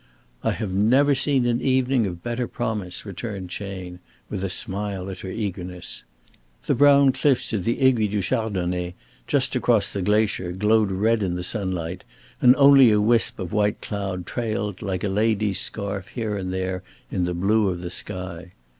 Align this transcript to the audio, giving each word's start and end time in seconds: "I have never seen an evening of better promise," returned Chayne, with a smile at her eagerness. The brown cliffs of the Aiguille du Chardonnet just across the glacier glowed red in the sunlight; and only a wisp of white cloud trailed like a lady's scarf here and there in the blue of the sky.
"I 0.43 0.49
have 0.53 0.71
never 0.73 1.13
seen 1.13 1.45
an 1.45 1.61
evening 1.61 2.07
of 2.07 2.23
better 2.23 2.47
promise," 2.47 3.05
returned 3.05 3.51
Chayne, 3.51 3.99
with 4.31 4.43
a 4.43 4.49
smile 4.49 5.11
at 5.11 5.19
her 5.19 5.29
eagerness. 5.29 6.05
The 6.65 6.73
brown 6.73 7.11
cliffs 7.11 7.53
of 7.53 7.65
the 7.65 7.79
Aiguille 7.79 8.09
du 8.09 8.19
Chardonnet 8.19 8.95
just 9.27 9.55
across 9.55 9.91
the 9.91 10.01
glacier 10.01 10.53
glowed 10.53 10.91
red 10.91 11.21
in 11.21 11.35
the 11.35 11.43
sunlight; 11.43 12.03
and 12.41 12.55
only 12.55 12.89
a 12.89 12.99
wisp 12.99 13.37
of 13.37 13.53
white 13.53 13.79
cloud 13.79 14.25
trailed 14.25 14.81
like 14.81 15.03
a 15.03 15.07
lady's 15.07 15.59
scarf 15.59 16.07
here 16.07 16.35
and 16.35 16.51
there 16.51 16.81
in 17.11 17.25
the 17.25 17.35
blue 17.35 17.69
of 17.69 17.81
the 17.81 17.91
sky. 17.91 18.53